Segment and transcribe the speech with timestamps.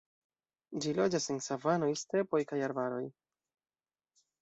[0.85, 3.07] Ĝi loĝas en savanoj, stepoj, kaj arbaroj.